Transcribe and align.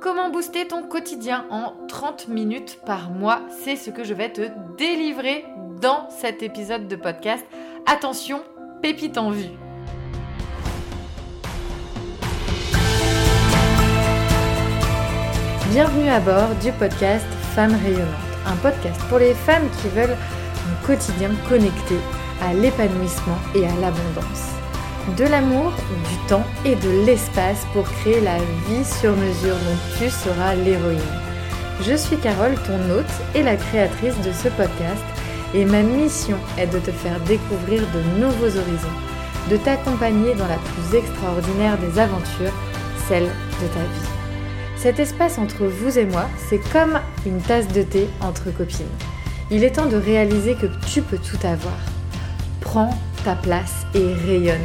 Comment 0.00 0.30
booster 0.30 0.66
ton 0.66 0.82
quotidien 0.82 1.44
en 1.50 1.74
30 1.86 2.28
minutes 2.28 2.80
par 2.86 3.10
mois? 3.10 3.42
C'est 3.62 3.76
ce 3.76 3.90
que 3.90 4.02
je 4.02 4.14
vais 4.14 4.32
te 4.32 4.48
délivrer 4.78 5.44
dans 5.82 6.08
cet 6.08 6.42
épisode 6.42 6.88
de 6.88 6.96
podcast. 6.96 7.44
Attention, 7.84 8.40
pépite 8.80 9.18
en 9.18 9.30
vue. 9.30 9.50
Bienvenue 15.70 16.08
à 16.08 16.20
bord 16.20 16.48
du 16.62 16.72
podcast 16.72 17.26
Femmes 17.54 17.76
rayonnantes, 17.84 18.06
un 18.46 18.56
podcast 18.56 18.98
pour 19.10 19.18
les 19.18 19.34
femmes 19.34 19.68
qui 19.82 19.88
veulent 19.88 20.16
un 20.16 20.86
quotidien 20.86 21.30
connecté 21.46 21.96
à 22.42 22.54
l'épanouissement 22.54 23.36
et 23.54 23.66
à 23.66 23.74
l'abondance 23.74 24.59
de 25.16 25.24
l'amour, 25.24 25.72
du 26.08 26.28
temps 26.28 26.44
et 26.64 26.74
de 26.74 27.04
l'espace 27.04 27.66
pour 27.72 27.84
créer 27.84 28.20
la 28.20 28.38
vie 28.38 28.84
sur 28.84 29.16
mesure 29.16 29.56
dont 29.56 29.98
tu 29.98 30.10
seras 30.10 30.54
l'héroïne. 30.54 30.98
Je 31.82 31.94
suis 31.94 32.16
Carole, 32.16 32.54
ton 32.66 32.94
hôte 32.94 33.12
et 33.34 33.42
la 33.42 33.56
créatrice 33.56 34.18
de 34.18 34.32
ce 34.32 34.48
podcast, 34.48 35.02
et 35.54 35.64
ma 35.64 35.82
mission 35.82 36.36
est 36.58 36.66
de 36.66 36.78
te 36.78 36.90
faire 36.90 37.18
découvrir 37.20 37.82
de 37.92 38.20
nouveaux 38.20 38.56
horizons, 38.58 38.98
de 39.50 39.56
t'accompagner 39.56 40.34
dans 40.34 40.46
la 40.46 40.58
plus 40.58 40.96
extraordinaire 40.96 41.78
des 41.78 41.98
aventures, 41.98 42.52
celle 43.08 43.24
de 43.24 43.66
ta 43.74 43.80
vie. 43.80 44.08
Cet 44.76 44.98
espace 44.98 45.38
entre 45.38 45.66
vous 45.66 45.98
et 45.98 46.06
moi, 46.06 46.26
c'est 46.48 46.60
comme 46.72 47.00
une 47.26 47.40
tasse 47.40 47.68
de 47.68 47.82
thé 47.82 48.08
entre 48.20 48.50
copines. 48.50 48.86
Il 49.50 49.64
est 49.64 49.72
temps 49.72 49.86
de 49.86 49.96
réaliser 49.96 50.54
que 50.54 50.66
tu 50.86 51.02
peux 51.02 51.18
tout 51.18 51.44
avoir. 51.44 51.78
Prends 52.60 52.96
ta 53.24 53.34
place 53.34 53.84
et 53.94 54.14
rayonne 54.26 54.60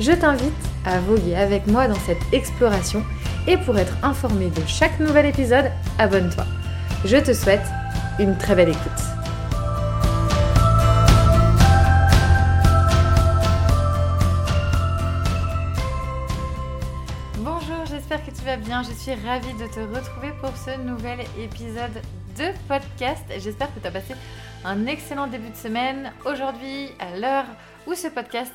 je 0.00 0.12
t'invite 0.12 0.52
à 0.86 0.98
voguer 0.98 1.36
avec 1.36 1.66
moi 1.66 1.86
dans 1.86 1.94
cette 1.94 2.22
exploration 2.32 3.04
et 3.46 3.58
pour 3.58 3.78
être 3.78 3.92
informé 4.02 4.48
de 4.48 4.62
chaque 4.66 4.98
nouvel 4.98 5.26
épisode, 5.26 5.70
abonne-toi. 5.98 6.44
Je 7.04 7.18
te 7.18 7.34
souhaite 7.34 7.66
une 8.18 8.36
très 8.38 8.54
belle 8.54 8.70
écoute. 8.70 8.80
Bonjour, 17.38 17.84
j'espère 17.90 18.24
que 18.24 18.30
tu 18.30 18.42
vas 18.44 18.56
bien. 18.56 18.82
Je 18.82 18.92
suis 18.92 19.12
ravie 19.26 19.52
de 19.54 19.66
te 19.66 19.80
retrouver 19.80 20.32
pour 20.40 20.56
ce 20.56 20.78
nouvel 20.80 21.20
épisode 21.38 22.02
de 22.38 22.46
podcast. 22.68 23.24
J'espère 23.38 23.72
que 23.74 23.80
tu 23.80 23.86
as 23.86 23.90
passé 23.90 24.14
un 24.64 24.86
excellent 24.86 25.26
début 25.26 25.50
de 25.50 25.56
semaine. 25.56 26.12
Aujourd'hui, 26.24 26.88
à 26.98 27.18
l'heure 27.18 27.46
où 27.86 27.94
ce 27.94 28.08
podcast 28.08 28.52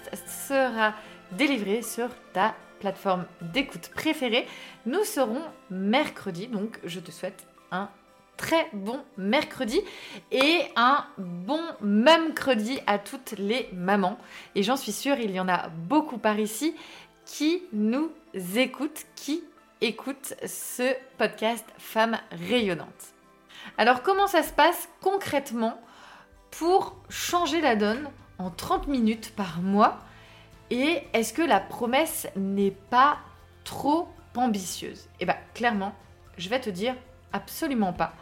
sera 0.48 0.94
délivré 1.32 1.82
sur 1.82 2.10
ta 2.34 2.56
plateforme 2.80 3.26
d'écoute 3.42 3.90
préférée. 3.94 4.48
Nous 4.86 5.04
serons 5.04 5.42
mercredi, 5.70 6.48
donc 6.48 6.80
je 6.84 7.00
te 7.00 7.12
souhaite 7.12 7.46
un 7.72 7.90
très 8.38 8.68
bon 8.74 9.00
mercredi 9.18 9.82
et 10.32 10.62
un 10.76 11.06
bon 11.18 11.62
mercredi 11.82 12.80
à 12.86 13.00
toutes 13.00 13.36
les 13.38 13.70
mamans. 13.74 14.18
Et 14.56 14.64
j'en 14.64 14.78
suis 14.78 14.92
sûre, 14.92 15.18
il 15.18 15.32
y 15.32 15.40
en 15.40 15.48
a 15.48 15.70
beaucoup 15.70 16.18
par 16.18 16.40
ici 16.40 16.76
qui 17.26 17.64
nous 17.74 18.12
écoutent, 18.56 19.06
qui 19.16 19.44
écoutent 19.82 20.36
ce 20.46 20.94
podcast 21.18 21.66
Femmes 21.78 22.20
rayonnantes. 22.32 23.14
Alors 23.78 24.04
comment 24.04 24.28
ça 24.28 24.44
se 24.44 24.54
passe 24.54 24.90
concrètement 25.02 25.80
pour 26.52 26.96
changer 27.10 27.62
la 27.62 27.76
donne 27.76 28.10
en 28.38 28.52
30 28.52 28.88
minutes 28.88 29.34
par 29.36 29.62
mois? 29.62 30.00
Et 30.70 31.04
est-ce 31.14 31.34
que 31.34 31.42
la 31.42 31.60
promesse 31.60 32.28
n'est 32.36 32.76
pas 32.90 33.18
trop 33.64 34.08
ambitieuse? 34.36 35.08
Eh 35.20 35.26
bien, 35.26 35.38
clairement, 35.54 35.94
je 36.38 36.50
vais 36.50 36.60
te 36.60 36.70
dire 36.70 36.96
absolument 37.34 37.94
pas. 37.94 38.14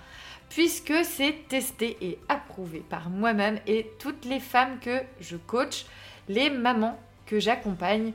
Puisque 0.50 0.94
c'est 1.03 1.47
testé 1.47 1.97
et 2.02 2.19
approuvé 2.30 2.80
par 2.81 3.09
moi-même 3.09 3.59
et 3.66 3.89
toutes 4.00 4.25
les 4.25 4.39
femmes 4.39 4.79
que 4.79 5.01
je 5.19 5.35
coach, 5.38 5.85
les 6.28 6.50
mamans 6.50 7.00
que 7.25 7.40
j'accompagne 7.40 8.13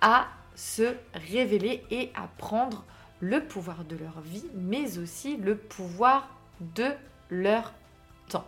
à 0.00 0.26
se 0.54 0.94
révéler 1.14 1.84
et 1.90 2.10
à 2.14 2.28
prendre 2.38 2.84
le 3.20 3.44
pouvoir 3.44 3.84
de 3.84 3.96
leur 3.96 4.20
vie, 4.20 4.44
mais 4.54 4.98
aussi 4.98 5.36
le 5.36 5.56
pouvoir 5.56 6.28
de 6.60 6.90
leur 7.30 7.72
temps. 8.28 8.46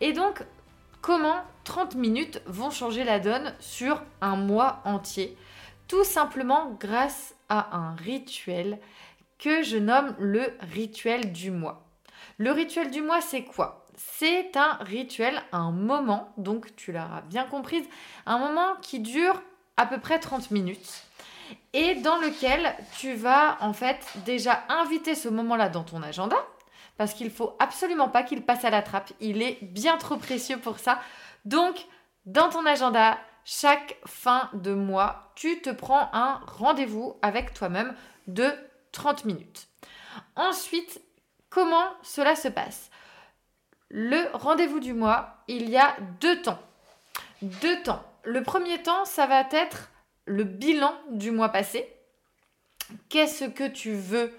Et 0.00 0.12
donc, 0.12 0.42
comment 1.04 1.42
30 1.64 1.96
minutes 1.96 2.40
vont 2.46 2.70
changer 2.70 3.04
la 3.04 3.20
donne 3.20 3.54
sur 3.60 4.02
un 4.22 4.36
mois 4.36 4.80
entier 4.86 5.36
Tout 5.86 6.02
simplement 6.02 6.74
grâce 6.80 7.34
à 7.50 7.76
un 7.76 7.94
rituel 7.94 8.78
que 9.38 9.62
je 9.62 9.76
nomme 9.76 10.16
le 10.18 10.56
rituel 10.72 11.30
du 11.30 11.50
mois. 11.50 11.84
Le 12.38 12.52
rituel 12.52 12.90
du 12.90 13.02
mois, 13.02 13.20
c'est 13.20 13.44
quoi? 13.44 13.84
C'est 13.96 14.56
un 14.56 14.78
rituel, 14.80 15.42
un 15.52 15.72
moment, 15.72 16.32
donc 16.38 16.74
tu 16.74 16.90
l'auras 16.90 17.20
bien 17.20 17.44
comprise, 17.44 17.84
un 18.24 18.38
moment 18.38 18.74
qui 18.80 18.98
dure 18.98 19.42
à 19.76 19.84
peu 19.84 20.00
près 20.00 20.18
30 20.18 20.52
minutes 20.52 21.02
et 21.74 21.96
dans 21.96 22.16
lequel 22.16 22.74
tu 22.98 23.12
vas 23.12 23.58
en 23.60 23.74
fait 23.74 23.98
déjà 24.24 24.64
inviter 24.70 25.14
ce 25.14 25.28
moment-là 25.28 25.68
dans 25.68 25.84
ton 25.84 26.02
agenda 26.02 26.38
parce 26.96 27.14
qu'il 27.14 27.30
faut 27.30 27.56
absolument 27.58 28.08
pas 28.08 28.22
qu'il 28.22 28.44
passe 28.44 28.64
à 28.64 28.70
la 28.70 28.82
trappe. 28.82 29.12
Il 29.20 29.42
est 29.42 29.58
bien 29.62 29.96
trop 29.96 30.16
précieux 30.16 30.58
pour 30.58 30.78
ça. 30.78 31.00
Donc, 31.44 31.86
dans 32.26 32.48
ton 32.48 32.64
agenda, 32.66 33.18
chaque 33.44 33.98
fin 34.06 34.48
de 34.54 34.72
mois, 34.72 35.32
tu 35.34 35.60
te 35.60 35.70
prends 35.70 36.08
un 36.12 36.40
rendez-vous 36.46 37.18
avec 37.22 37.52
toi-même 37.52 37.94
de 38.26 38.50
30 38.92 39.24
minutes. 39.24 39.68
Ensuite, 40.36 41.00
comment 41.50 41.90
cela 42.02 42.36
se 42.36 42.48
passe? 42.48 42.90
Le 43.90 44.28
rendez-vous 44.32 44.80
du 44.80 44.94
mois, 44.94 45.36
il 45.46 45.68
y 45.68 45.76
a 45.76 45.96
deux 46.20 46.40
temps. 46.42 46.60
Deux 47.42 47.82
temps. 47.82 48.02
Le 48.22 48.42
premier 48.42 48.82
temps, 48.82 49.04
ça 49.04 49.26
va 49.26 49.44
être 49.50 49.90
le 50.24 50.44
bilan 50.44 50.94
du 51.10 51.30
mois 51.30 51.50
passé. 51.50 51.86
Qu'est-ce 53.08 53.44
que 53.44 53.68
tu 53.68 53.92
veux 53.92 54.32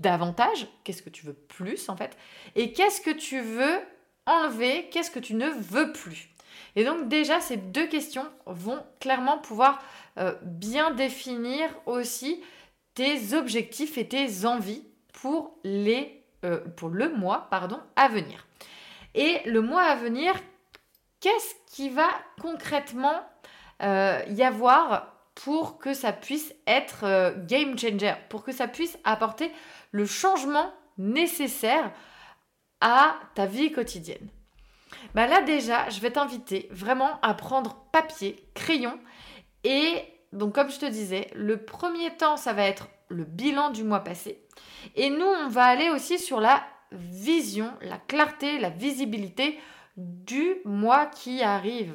davantage, 0.00 0.66
qu'est-ce 0.82 1.02
que 1.02 1.10
tu 1.10 1.24
veux 1.24 1.34
plus 1.34 1.88
en 1.88 1.96
fait, 1.96 2.16
et 2.56 2.72
qu'est-ce 2.72 3.00
que 3.00 3.10
tu 3.10 3.40
veux 3.40 3.80
enlever, 4.26 4.88
qu'est-ce 4.90 5.10
que 5.10 5.18
tu 5.18 5.34
ne 5.34 5.48
veux 5.48 5.92
plus. 5.92 6.30
Et 6.76 6.84
donc 6.84 7.08
déjà, 7.08 7.40
ces 7.40 7.56
deux 7.56 7.86
questions 7.86 8.26
vont 8.46 8.82
clairement 9.00 9.38
pouvoir 9.38 9.82
euh, 10.18 10.34
bien 10.42 10.90
définir 10.92 11.68
aussi 11.86 12.42
tes 12.94 13.34
objectifs 13.34 13.98
et 13.98 14.08
tes 14.08 14.46
envies 14.46 14.84
pour, 15.12 15.58
les, 15.64 16.24
euh, 16.44 16.60
pour 16.76 16.88
le 16.88 17.10
mois 17.10 17.48
pardon, 17.50 17.80
à 17.96 18.08
venir. 18.08 18.46
Et 19.14 19.40
le 19.46 19.60
mois 19.60 19.82
à 19.82 19.96
venir, 19.96 20.32
qu'est-ce 21.20 21.54
qui 21.74 21.88
va 21.88 22.08
concrètement 22.40 23.20
euh, 23.82 24.20
y 24.28 24.42
avoir 24.42 25.14
pour 25.34 25.78
que 25.78 25.94
ça 25.94 26.12
puisse 26.12 26.54
être 26.66 27.34
game 27.46 27.78
changer, 27.78 28.14
pour 28.28 28.44
que 28.44 28.52
ça 28.52 28.68
puisse 28.68 28.98
apporter 29.04 29.50
le 29.90 30.06
changement 30.06 30.72
nécessaire 30.98 31.92
à 32.80 33.16
ta 33.34 33.46
vie 33.46 33.72
quotidienne. 33.72 34.28
Bah 35.14 35.26
là 35.26 35.42
déjà, 35.42 35.88
je 35.88 36.00
vais 36.00 36.10
t'inviter 36.10 36.68
vraiment 36.70 37.20
à 37.22 37.34
prendre 37.34 37.76
papier, 37.92 38.44
crayon 38.54 38.98
et 39.64 40.02
donc 40.32 40.54
comme 40.54 40.70
je 40.70 40.78
te 40.78 40.86
disais, 40.86 41.28
le 41.34 41.64
premier 41.64 42.16
temps 42.16 42.36
ça 42.36 42.52
va 42.52 42.64
être 42.64 42.88
le 43.08 43.24
bilan 43.24 43.70
du 43.70 43.84
mois 43.84 44.00
passé 44.00 44.44
et 44.96 45.10
nous 45.10 45.26
on 45.26 45.48
va 45.48 45.64
aller 45.64 45.90
aussi 45.90 46.18
sur 46.18 46.40
la 46.40 46.62
vision, 46.92 47.72
la 47.82 47.98
clarté, 47.98 48.58
la 48.58 48.70
visibilité 48.70 49.58
du 49.96 50.56
mois 50.64 51.06
qui 51.06 51.42
arrive 51.42 51.94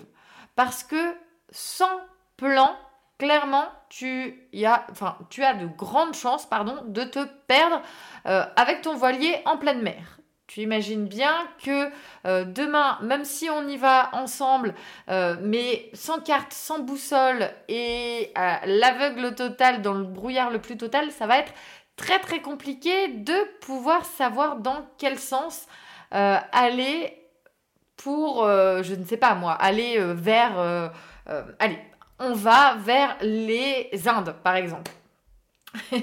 parce 0.56 0.84
que 0.84 1.16
sans 1.52 2.00
plan, 2.38 2.76
clairement, 3.18 3.68
tu, 3.90 4.48
y 4.52 4.66
a, 4.66 4.86
enfin, 4.92 5.18
tu 5.30 5.44
as 5.44 5.54
de 5.54 5.68
grandes 5.68 6.16
chances 6.16 6.46
pardon, 6.46 6.78
de 6.86 7.04
te 7.04 7.24
perdre 7.48 7.82
euh, 8.28 8.44
avec 8.56 8.82
ton 8.82 8.96
voilier 8.96 9.38
en 9.46 9.58
pleine 9.58 9.82
mer. 9.82 10.20
Tu 10.48 10.62
imagines 10.62 11.08
bien 11.08 11.34
que 11.64 11.90
euh, 12.28 12.46
demain, 12.46 13.00
même 13.02 13.26
si 13.26 13.50
on 13.50 13.68
y 13.68 13.78
va 13.78 14.10
ensemble, 14.14 14.76
euh, 15.10 15.36
mais 15.42 15.90
sans 15.94 16.20
carte, 16.20 16.54
sans 16.54 16.80
boussole 16.80 17.50
et 17.68 18.32
l'aveugle 18.66 19.34
total, 19.34 19.82
dans 19.82 19.94
le 19.94 20.04
brouillard 20.04 20.52
le 20.52 20.60
plus 20.60 20.78
total, 20.78 21.10
ça 21.12 21.26
va 21.26 21.40
être 21.40 21.54
très 21.96 22.20
très 22.20 22.42
compliqué 22.42 23.08
de 23.08 23.34
pouvoir 23.62 24.06
savoir 24.06 24.58
dans 24.58 24.86
quel 24.98 25.18
sens 25.18 25.66
aller 26.12 27.22
pour, 27.98 28.46
je 28.46 28.96
ne 28.96 29.04
sais 29.04 29.18
pas 29.18 29.34
moi, 29.34 29.54
aller 29.54 29.98
vers... 30.00 30.92
allez, 31.60 31.80
on 32.20 32.34
va 32.34 32.76
vers 32.76 33.18
les 33.22 33.90
Indes, 34.08 34.36
par 34.44 34.56
exemple. 34.56 34.92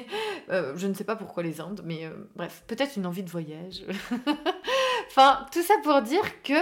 Euh, 0.51 0.77
je 0.77 0.87
ne 0.87 0.93
sais 0.93 1.05
pas 1.05 1.17
pourquoi 1.17 1.43
les 1.43 1.61
Indes, 1.61 1.81
mais 1.85 2.05
euh, 2.05 2.29
bref, 2.35 2.65
peut-être 2.67 2.97
une 2.97 3.07
envie 3.07 3.23
de 3.23 3.31
voyage. 3.31 3.85
enfin, 5.07 5.47
tout 5.53 5.63
ça 5.63 5.75
pour 5.83 6.03
dire 6.03 6.43
que 6.43 6.53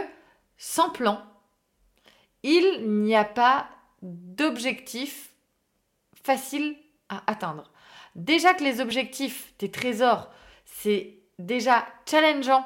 sans 0.59 0.91
plan, 0.91 1.21
il 2.43 2.87
n'y 2.87 3.17
a 3.17 3.25
pas 3.25 3.69
d'objectif 4.03 5.31
facile 6.23 6.77
à 7.09 7.23
atteindre. 7.27 7.73
déjà 8.15 8.55
que 8.55 8.63
les 8.63 8.81
objectifs, 8.81 9.55
tes 9.57 9.71
trésors, 9.71 10.31
c'est 10.67 11.19
déjà 11.39 11.87
challengeant 12.09 12.65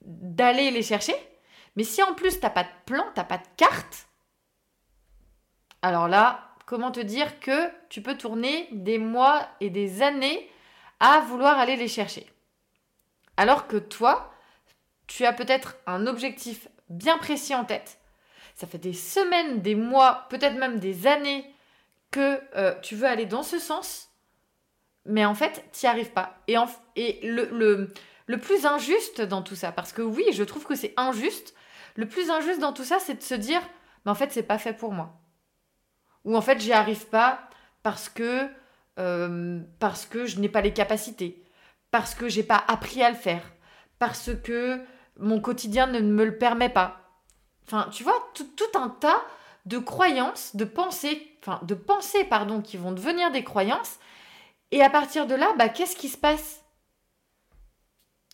d'aller 0.00 0.70
les 0.70 0.82
chercher. 0.82 1.14
Mais 1.76 1.84
si 1.84 2.02
en 2.02 2.14
plus 2.14 2.40
t'as 2.40 2.50
pas 2.50 2.64
de 2.64 2.70
plan, 2.86 3.04
t'as 3.14 3.24
pas 3.24 3.38
de 3.38 3.46
carte, 3.56 4.08
alors 5.82 6.08
là, 6.08 6.54
comment 6.64 6.92
te 6.92 7.00
dire 7.00 7.40
que 7.40 7.68
tu 7.88 8.02
peux 8.02 8.16
tourner 8.16 8.68
des 8.72 8.98
mois 8.98 9.46
et 9.60 9.68
des 9.68 10.02
années 10.02 10.48
à 11.00 11.20
vouloir 11.20 11.58
aller 11.58 11.76
les 11.76 11.88
chercher? 11.88 12.26
Alors 13.36 13.66
que 13.66 13.76
toi, 13.76 14.32
tu 15.06 15.26
as 15.26 15.32
peut-être 15.32 15.76
un 15.86 16.06
objectif 16.06 16.68
bien 16.88 17.18
précis 17.18 17.54
en 17.54 17.64
tête. 17.64 17.98
Ça 18.54 18.66
fait 18.66 18.78
des 18.78 18.92
semaines, 18.92 19.60
des 19.60 19.74
mois, 19.74 20.26
peut-être 20.30 20.56
même 20.56 20.78
des 20.78 21.06
années 21.06 21.52
que 22.10 22.40
euh, 22.56 22.74
tu 22.82 22.94
veux 22.94 23.06
aller 23.06 23.26
dans 23.26 23.42
ce 23.42 23.58
sens, 23.58 24.10
mais 25.04 25.24
en 25.24 25.34
fait, 25.34 25.64
tu 25.72 25.86
n'y 25.86 25.90
arrives 25.90 26.12
pas. 26.12 26.38
Et, 26.46 27.20
le, 27.22 27.92
le 28.26 28.38
plus 28.38 28.66
injuste 28.66 29.22
dans 29.22 29.42
tout 29.42 29.56
ça, 29.56 29.72
parce 29.72 29.92
que 29.92 30.02
oui, 30.02 30.24
je 30.32 30.44
trouve 30.44 30.64
que 30.64 30.74
c'est 30.74 30.94
injuste, 30.96 31.54
le 31.96 32.06
plus 32.06 32.30
injuste 32.30 32.60
dans 32.60 32.72
tout 32.72 32.84
ça, 32.84 32.98
c'est 33.00 33.14
de 33.14 33.22
se 33.22 33.34
dire, 33.34 33.62
mais 34.04 34.12
en 34.12 34.14
fait, 34.14 34.32
c'est 34.32 34.42
pas 34.42 34.58
fait 34.58 34.74
pour 34.74 34.92
moi. 34.92 35.21
Ou 36.24 36.36
en 36.36 36.40
fait, 36.40 36.60
j'y 36.60 36.72
arrive 36.72 37.06
pas 37.06 37.48
parce 37.82 38.08
que, 38.08 38.48
euh, 38.98 39.60
parce 39.78 40.06
que 40.06 40.26
je 40.26 40.38
n'ai 40.38 40.48
pas 40.48 40.60
les 40.60 40.72
capacités, 40.72 41.42
parce 41.90 42.14
que 42.14 42.28
j'ai 42.28 42.42
pas 42.42 42.62
appris 42.68 43.02
à 43.02 43.10
le 43.10 43.16
faire, 43.16 43.42
parce 43.98 44.30
que 44.42 44.80
mon 45.18 45.40
quotidien 45.40 45.86
ne 45.86 46.00
me 46.00 46.24
le 46.24 46.38
permet 46.38 46.68
pas. 46.68 47.02
Enfin, 47.66 47.88
tu 47.92 48.02
vois, 48.02 48.30
tout, 48.34 48.46
un 48.74 48.88
tas 48.88 49.22
de 49.66 49.78
croyances, 49.78 50.56
de 50.56 50.64
pensées, 50.64 51.36
enfin, 51.40 51.60
de 51.62 51.74
pensées, 51.74 52.24
pardon, 52.24 52.60
qui 52.60 52.76
vont 52.76 52.92
devenir 52.92 53.30
des 53.30 53.44
croyances. 53.44 53.98
Et 54.70 54.82
à 54.82 54.90
partir 54.90 55.26
de 55.26 55.34
là, 55.34 55.52
bah, 55.58 55.68
qu'est-ce 55.68 55.96
qui 55.96 56.08
se 56.08 56.16
passe? 56.16 56.62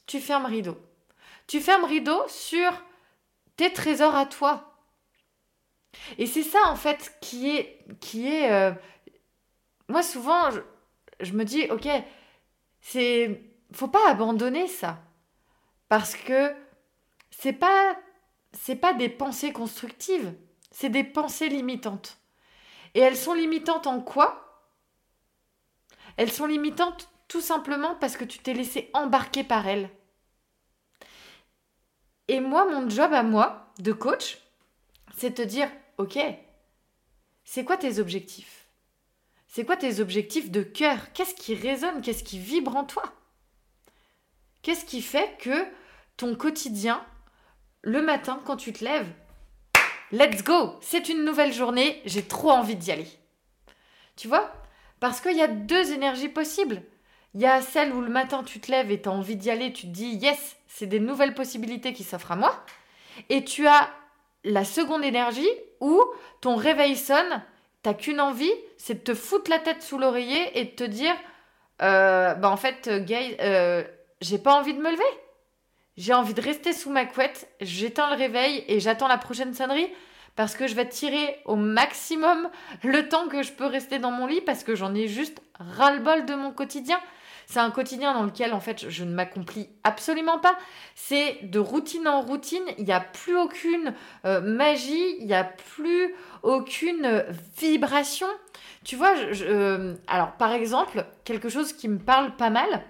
Tu 0.06 0.20
fermes 0.20 0.46
rideau. 0.46 0.78
Tu 1.46 1.60
fermes 1.60 1.84
rideau 1.84 2.22
sur 2.28 2.72
tes 3.56 3.72
trésors 3.72 4.14
à 4.14 4.26
toi. 4.26 4.67
Et 6.18 6.26
c'est 6.26 6.42
ça, 6.42 6.58
en 6.66 6.76
fait, 6.76 7.16
qui 7.20 7.50
est. 7.50 8.52
Euh, 8.52 8.72
Moi, 9.88 10.02
souvent, 10.02 10.50
je, 11.20 11.32
me 11.32 11.44
dis, 11.44 11.64
ok, 11.70 11.88
c'est. 12.80 13.42
Faut 13.72 13.88
pas 13.88 14.08
abandonner 14.08 14.66
ça. 14.66 14.98
Parce 15.88 16.14
que 16.14 16.54
c'est 17.30 17.52
pas. 17.52 17.96
C'est 18.52 18.76
pas 18.76 18.94
des 18.94 19.10
pensées 19.10 19.52
constructives, 19.52 20.34
c'est 20.70 20.88
des 20.88 21.04
pensées 21.04 21.50
limitantes. 21.50 22.18
Et 22.94 23.00
elles 23.00 23.16
sont 23.16 23.34
limitantes 23.34 23.86
en 23.86 24.00
quoi? 24.00 24.66
Elles 26.16 26.32
sont 26.32 26.46
limitantes 26.46 27.10
tout 27.28 27.42
simplement 27.42 27.94
parce 27.96 28.16
que 28.16 28.24
tu 28.24 28.38
t'es 28.38 28.54
laissé 28.54 28.90
embarquer 28.94 29.44
par 29.44 29.68
elles. 29.68 29.90
Et 32.28 32.40
moi, 32.40 32.64
mon 32.70 32.88
job 32.88 33.12
à 33.12 33.22
moi, 33.22 33.72
de 33.78 33.92
coach, 33.92 34.38
c'est 35.18 35.34
te 35.34 35.42
dire, 35.42 35.68
ok, 35.98 36.16
c'est 37.44 37.64
quoi 37.64 37.76
tes 37.76 37.98
objectifs? 37.98 38.66
C'est 39.48 39.64
quoi 39.64 39.76
tes 39.76 39.98
objectifs 39.98 40.50
de 40.50 40.62
cœur? 40.62 41.12
Qu'est-ce 41.12 41.34
qui 41.34 41.56
résonne? 41.56 42.02
Qu'est-ce 42.02 42.22
qui 42.22 42.38
vibre 42.38 42.76
en 42.76 42.84
toi? 42.84 43.02
Qu'est-ce 44.62 44.84
qui 44.84 45.02
fait 45.02 45.36
que 45.40 45.66
ton 46.16 46.36
quotidien, 46.36 47.04
le 47.82 48.00
matin, 48.00 48.40
quand 48.44 48.56
tu 48.56 48.72
te 48.72 48.84
lèves, 48.84 49.10
let's 50.12 50.44
go 50.44 50.76
C'est 50.80 51.08
une 51.08 51.24
nouvelle 51.24 51.52
journée, 51.52 52.00
j'ai 52.04 52.22
trop 52.22 52.50
envie 52.50 52.76
d'y 52.76 52.92
aller. 52.92 53.08
Tu 54.14 54.28
vois? 54.28 54.52
Parce 55.00 55.20
qu'il 55.20 55.36
y 55.36 55.42
a 55.42 55.48
deux 55.48 55.92
énergies 55.92 56.28
possibles. 56.28 56.82
Il 57.34 57.40
y 57.40 57.46
a 57.46 57.60
celle 57.60 57.92
où 57.92 58.00
le 58.00 58.10
matin 58.10 58.44
tu 58.44 58.60
te 58.60 58.70
lèves 58.70 58.92
et 58.92 59.02
tu 59.02 59.08
as 59.08 59.12
envie 59.12 59.36
d'y 59.36 59.50
aller, 59.50 59.72
tu 59.72 59.86
te 59.86 59.92
dis 59.92 60.14
yes, 60.14 60.56
c'est 60.68 60.86
des 60.86 61.00
nouvelles 61.00 61.34
possibilités 61.34 61.92
qui 61.92 62.04
s'offrent 62.04 62.32
à 62.32 62.36
moi. 62.36 62.64
Et 63.30 63.44
tu 63.44 63.66
as 63.66 63.90
la 64.44 64.64
seconde 64.64 65.04
énergie 65.04 65.48
où 65.80 66.02
ton 66.40 66.56
réveil 66.56 66.96
sonne, 66.96 67.42
t'as 67.82 67.94
qu'une 67.94 68.20
envie, 68.20 68.52
c'est 68.76 68.94
de 68.94 69.12
te 69.12 69.14
foutre 69.14 69.50
la 69.50 69.58
tête 69.58 69.82
sous 69.82 69.98
l'oreiller 69.98 70.58
et 70.58 70.64
de 70.64 70.70
te 70.70 70.84
dire 70.84 71.14
euh, 71.82 72.34
bah 72.34 72.50
en 72.50 72.56
fait, 72.56 72.88
Gay, 73.04 73.36
euh, 73.40 73.84
j'ai 74.20 74.38
pas 74.38 74.54
envie 74.54 74.74
de 74.74 74.80
me 74.80 74.90
lever. 74.90 75.02
J'ai 75.96 76.14
envie 76.14 76.34
de 76.34 76.40
rester 76.40 76.72
sous 76.72 76.90
ma 76.90 77.06
couette, 77.06 77.48
j'éteins 77.60 78.08
le 78.10 78.16
réveil 78.16 78.64
et 78.68 78.78
j'attends 78.78 79.08
la 79.08 79.18
prochaine 79.18 79.52
sonnerie 79.52 79.88
parce 80.36 80.54
que 80.54 80.68
je 80.68 80.76
vais 80.76 80.88
tirer 80.88 81.40
au 81.44 81.56
maximum 81.56 82.48
le 82.84 83.08
temps 83.08 83.26
que 83.26 83.42
je 83.42 83.50
peux 83.50 83.66
rester 83.66 83.98
dans 83.98 84.12
mon 84.12 84.28
lit 84.28 84.40
parce 84.40 84.62
que 84.62 84.76
j'en 84.76 84.94
ai 84.94 85.08
juste 85.08 85.42
ras-le-bol 85.58 86.24
de 86.24 86.34
mon 86.36 86.52
quotidien. 86.52 87.00
C'est 87.50 87.60
un 87.60 87.70
quotidien 87.70 88.12
dans 88.12 88.24
lequel, 88.24 88.52
en 88.52 88.60
fait, 88.60 88.90
je 88.90 89.04
ne 89.04 89.14
m'accomplis 89.14 89.70
absolument 89.82 90.38
pas. 90.38 90.54
C'est 90.94 91.38
de 91.44 91.58
routine 91.58 92.06
en 92.06 92.20
routine. 92.20 92.62
Il 92.76 92.84
n'y 92.84 92.92
a 92.92 93.00
plus 93.00 93.38
aucune 93.38 93.94
euh, 94.26 94.42
magie, 94.42 95.16
il 95.18 95.26
n'y 95.26 95.32
a 95.32 95.44
plus 95.44 96.14
aucune 96.42 97.24
vibration. 97.56 98.26
Tu 98.84 98.96
vois, 98.96 99.14
euh, 99.16 99.94
alors 100.08 100.32
par 100.32 100.52
exemple, 100.52 101.06
quelque 101.24 101.48
chose 101.48 101.72
qui 101.72 101.88
me 101.88 101.98
parle 101.98 102.36
pas 102.36 102.50
mal. 102.50 102.82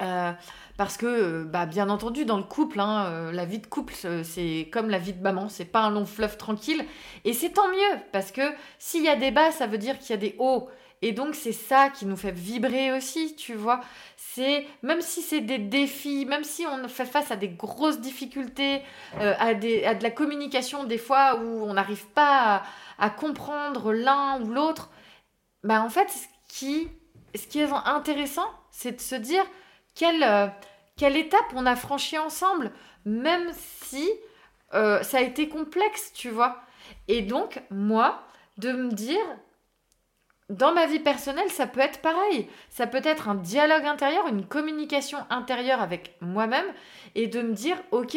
Euh, 0.00 0.32
parce 0.78 0.96
que, 0.96 1.42
bah, 1.42 1.66
bien 1.66 1.90
entendu, 1.90 2.24
dans 2.24 2.38
le 2.38 2.44
couple, 2.44 2.80
hein, 2.80 3.30
la 3.32 3.44
vie 3.44 3.58
de 3.58 3.66
couple, 3.66 3.92
c'est 4.22 4.70
comme 4.72 4.88
la 4.88 4.98
vie 4.98 5.12
de 5.12 5.22
maman, 5.22 5.50
c'est 5.50 5.66
pas 5.66 5.80
un 5.80 5.90
long 5.90 6.06
fleuve 6.06 6.38
tranquille. 6.38 6.86
Et 7.26 7.34
c'est 7.34 7.50
tant 7.50 7.68
mieux, 7.68 8.00
parce 8.12 8.32
que 8.32 8.40
s'il 8.78 9.04
y 9.04 9.08
a 9.08 9.16
des 9.16 9.30
bas, 9.30 9.50
ça 9.50 9.66
veut 9.66 9.76
dire 9.76 9.98
qu'il 9.98 10.10
y 10.10 10.12
a 10.14 10.16
des 10.16 10.36
hauts. 10.38 10.70
Et 11.02 11.12
donc 11.12 11.34
c'est 11.34 11.52
ça 11.52 11.90
qui 11.90 12.06
nous 12.06 12.16
fait 12.16 12.32
vibrer 12.32 12.92
aussi, 12.92 13.36
tu 13.36 13.54
vois. 13.54 13.80
C'est 14.16 14.66
même 14.82 15.00
si 15.00 15.22
c'est 15.22 15.40
des 15.40 15.58
défis, 15.58 16.26
même 16.26 16.44
si 16.44 16.66
on 16.66 16.88
fait 16.88 17.06
face 17.06 17.30
à 17.30 17.36
des 17.36 17.48
grosses 17.48 18.00
difficultés, 18.00 18.82
euh, 19.20 19.34
à, 19.38 19.54
des, 19.54 19.84
à 19.84 19.94
de 19.94 20.02
la 20.02 20.10
communication 20.10 20.84
des 20.84 20.98
fois 20.98 21.36
où 21.36 21.62
on 21.64 21.74
n'arrive 21.74 22.06
pas 22.08 22.62
à, 22.98 23.10
comprendre 23.10 23.92
l'un 23.92 24.40
ou 24.42 24.52
l'autre, 24.52 24.90
bah 25.62 25.82
en 25.82 25.88
fait 25.88 26.10
ce 26.10 26.26
qui, 26.48 26.88
ce 27.34 27.46
qui 27.46 27.60
est 27.60 27.70
intéressant, 27.84 28.48
c'est 28.70 28.92
de 28.92 29.00
se 29.00 29.14
dire 29.14 29.44
quelle, 29.94 30.22
euh, 30.24 30.48
quelle 30.96 31.16
étape 31.16 31.52
on 31.54 31.64
a 31.64 31.76
franchi 31.76 32.18
ensemble, 32.18 32.72
même 33.04 33.52
si 33.54 34.08
euh, 34.74 35.02
ça 35.02 35.18
a 35.18 35.20
été 35.20 35.48
complexe, 35.48 36.12
tu 36.12 36.30
vois. 36.30 36.60
Et 37.06 37.22
donc 37.22 37.62
moi, 37.70 38.22
de 38.58 38.72
me 38.72 38.90
dire 38.90 39.24
dans 40.48 40.72
ma 40.72 40.86
vie 40.86 41.00
personnelle, 41.00 41.50
ça 41.50 41.66
peut 41.66 41.80
être 41.80 42.00
pareil. 42.00 42.48
Ça 42.70 42.86
peut 42.86 43.02
être 43.04 43.28
un 43.28 43.34
dialogue 43.34 43.84
intérieur, 43.84 44.26
une 44.28 44.46
communication 44.46 45.18
intérieure 45.30 45.80
avec 45.80 46.16
moi-même 46.20 46.66
et 47.14 47.26
de 47.26 47.42
me 47.42 47.52
dire, 47.52 47.76
ok, 47.90 48.16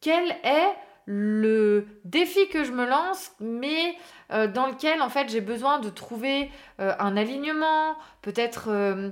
quel 0.00 0.30
est 0.44 0.74
le 1.10 1.86
défi 2.04 2.48
que 2.50 2.64
je 2.64 2.72
me 2.72 2.84
lance, 2.86 3.32
mais 3.40 3.96
euh, 4.30 4.46
dans 4.46 4.66
lequel 4.66 5.00
en 5.00 5.08
fait 5.08 5.30
j'ai 5.30 5.40
besoin 5.40 5.78
de 5.78 5.88
trouver 5.88 6.50
euh, 6.80 6.94
un 6.98 7.16
alignement, 7.16 7.96
peut-être 8.20 8.68
euh, 8.68 9.10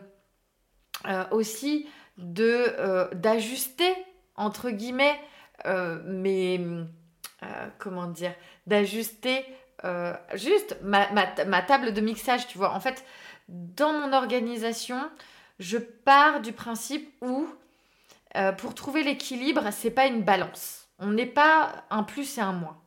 aussi 1.31 1.89
de 2.19 3.15
d'ajuster 3.15 3.95
entre 4.35 4.71
guillemets 4.71 5.21
mais 6.05 6.59
comment 7.79 8.07
dire 8.07 8.33
d'ajuster 8.67 9.45
euh, 9.87 10.15
juste 10.35 10.77
ma, 10.83 11.07
table 11.63 11.93
de 11.93 12.01
mixage, 12.01 12.49
tu 12.49 12.59
vois. 12.59 12.73
En 12.73 12.81
fait, 12.81 13.05
dans 13.49 13.93
mon 13.93 14.13
organisation, 14.13 14.99
je 15.61 15.79
pars 15.79 16.41
du 16.41 16.53
principe 16.53 17.15
où, 17.21 17.47
euh, 18.37 18.53
pour 18.53 18.75
trouver 18.75 19.05
l'équilibre, 19.05 19.71
c'est 19.71 19.91
pas 19.91 20.07
une 20.07 20.23
balance. 20.23 20.89
On 20.99 21.09
n'est 21.09 21.27
pas 21.27 21.85
un 21.91 22.03
plus 22.03 22.39
et 22.39 22.41
un 22.41 22.53
moins. 22.53 22.79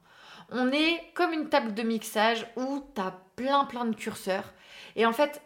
On 0.52 0.72
est 0.72 1.12
comme 1.14 1.32
une 1.32 1.48
table 1.48 1.74
de 1.74 1.84
mixage 1.84 2.46
où 2.56 2.84
tu 2.96 3.02
as 3.02 3.14
plein 3.36 3.66
plein 3.66 3.86
de 3.86 3.96
curseurs. 3.96 4.52
Et 4.96 5.06
en 5.06 5.14
fait, 5.14 5.42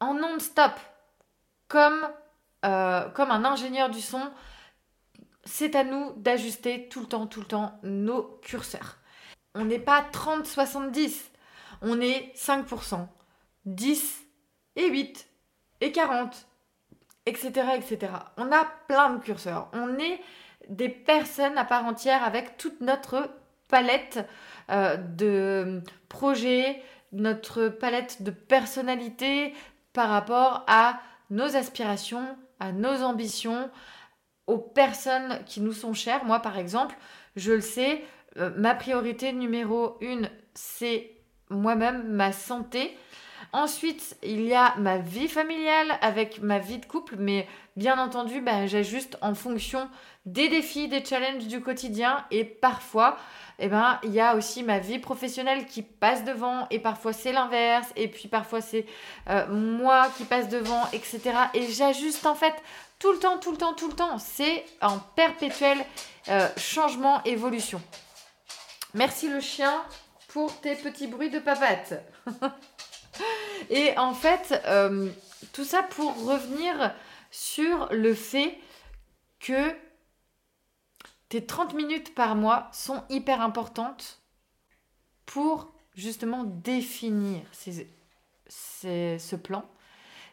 en 0.00 0.14
non-stop, 0.14 0.72
comme, 1.68 2.08
euh, 2.66 3.08
comme 3.10 3.30
un 3.30 3.44
ingénieur 3.44 3.88
du 3.88 4.00
son, 4.00 4.30
c'est 5.44 5.74
à 5.76 5.84
nous 5.84 6.12
d'ajuster 6.16 6.88
tout 6.88 7.00
le 7.00 7.06
temps, 7.06 7.26
tout 7.26 7.40
le 7.40 7.46
temps 7.46 7.78
nos 7.82 8.22
curseurs 8.42 8.99
on 9.54 9.64
n'est 9.64 9.78
pas 9.78 10.04
30-70, 10.12 11.30
on 11.82 12.00
est 12.00 12.32
5%, 12.36 13.06
10 13.66 14.26
et 14.76 14.88
8 14.88 15.28
et 15.80 15.92
40, 15.92 16.46
etc., 17.26 17.50
etc. 17.76 18.12
On 18.36 18.52
a 18.52 18.64
plein 18.88 19.14
de 19.14 19.22
curseurs. 19.22 19.68
On 19.72 19.98
est 19.98 20.20
des 20.68 20.88
personnes 20.88 21.58
à 21.58 21.64
part 21.64 21.84
entière 21.84 22.22
avec 22.22 22.56
toute 22.56 22.80
notre 22.80 23.30
palette 23.68 24.26
euh, 24.70 24.96
de 24.96 25.82
projets, 26.08 26.82
notre 27.12 27.68
palette 27.68 28.22
de 28.22 28.30
personnalité 28.30 29.54
par 29.92 30.10
rapport 30.10 30.64
à 30.66 31.00
nos 31.30 31.56
aspirations, 31.56 32.36
à 32.58 32.72
nos 32.72 33.02
ambitions, 33.02 33.70
aux 34.46 34.58
personnes 34.58 35.40
qui 35.46 35.60
nous 35.60 35.72
sont 35.72 35.94
chères. 35.94 36.24
Moi, 36.24 36.40
par 36.40 36.58
exemple, 36.58 36.96
je 37.36 37.52
le 37.52 37.60
sais, 37.60 38.04
euh, 38.36 38.50
ma 38.56 38.74
priorité 38.74 39.32
numéro 39.32 39.96
une, 40.00 40.30
c'est 40.54 41.12
moi-même, 41.48 42.08
ma 42.08 42.32
santé. 42.32 42.96
Ensuite, 43.52 44.16
il 44.22 44.42
y 44.42 44.54
a 44.54 44.76
ma 44.76 44.98
vie 44.98 45.26
familiale 45.26 45.98
avec 46.02 46.40
ma 46.40 46.58
vie 46.58 46.78
de 46.78 46.86
couple, 46.86 47.16
mais 47.18 47.48
bien 47.76 47.98
entendu, 47.98 48.40
ben, 48.40 48.66
j'ajuste 48.68 49.18
en 49.22 49.34
fonction 49.34 49.88
des 50.24 50.48
défis, 50.48 50.86
des 50.86 51.04
challenges 51.04 51.48
du 51.48 51.60
quotidien 51.60 52.24
et 52.30 52.44
parfois, 52.44 53.16
eh 53.58 53.68
ben, 53.68 53.98
il 54.04 54.12
y 54.12 54.20
a 54.20 54.36
aussi 54.36 54.62
ma 54.62 54.78
vie 54.78 55.00
professionnelle 55.00 55.66
qui 55.66 55.82
passe 55.82 56.24
devant 56.24 56.68
et 56.70 56.78
parfois 56.78 57.12
c'est 57.12 57.32
l'inverse 57.32 57.88
et 57.96 58.06
puis 58.06 58.28
parfois 58.28 58.60
c'est 58.60 58.86
euh, 59.28 59.46
moi 59.48 60.08
qui 60.16 60.24
passe 60.24 60.48
devant, 60.48 60.86
etc. 60.92 61.20
Et 61.54 61.66
j'ajuste 61.68 62.26
en 62.26 62.34
fait 62.34 62.54
tout 63.00 63.12
le 63.12 63.18
temps, 63.18 63.38
tout 63.38 63.50
le 63.50 63.56
temps, 63.56 63.74
tout 63.74 63.88
le 63.88 63.94
temps. 63.94 64.18
C'est 64.18 64.64
en 64.80 64.98
perpétuel 64.98 65.78
euh, 66.28 66.46
changement, 66.56 67.22
évolution. 67.24 67.80
Merci 68.94 69.28
le 69.28 69.40
chien 69.40 69.84
pour 70.28 70.60
tes 70.60 70.74
petits 70.74 71.06
bruits 71.06 71.30
de 71.30 71.38
papate. 71.38 71.94
Et 73.70 73.96
en 73.96 74.14
fait, 74.14 74.60
euh, 74.66 75.08
tout 75.52 75.64
ça 75.64 75.82
pour 75.82 76.14
revenir 76.24 76.92
sur 77.30 77.88
le 77.92 78.14
fait 78.14 78.58
que 79.38 79.74
tes 81.28 81.46
30 81.46 81.74
minutes 81.74 82.14
par 82.14 82.34
mois 82.34 82.68
sont 82.72 83.04
hyper 83.08 83.40
importantes 83.40 84.20
pour 85.24 85.72
justement 85.94 86.42
définir 86.44 87.42
ce 87.52 89.36
plan, 89.36 89.64